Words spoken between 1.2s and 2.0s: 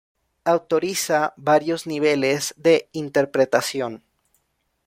varios